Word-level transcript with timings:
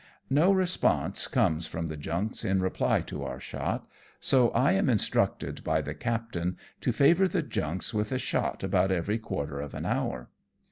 No 0.31 0.51
response 0.51 1.27
comes 1.27 1.67
from 1.67 1.85
the 1.85 1.95
junks 1.95 2.43
in 2.43 2.59
reply 2.59 3.01
to 3.01 3.23
our 3.23 3.39
shot, 3.39 3.87
so 4.19 4.49
I 4.49 4.71
am 4.71 4.89
instructed 4.89 5.63
by 5.63 5.83
the 5.83 5.93
captain 5.93 6.57
to 6.79 6.91
favour 6.91 7.27
the 7.27 7.43
junks 7.43 7.93
with 7.93 8.11
a 8.11 8.17
shot 8.17 8.63
about 8.63 8.89
every 8.91 9.19
quarter 9.19 9.59
of 9.61 9.75
an 9.75 9.85
hour. 9.85 10.31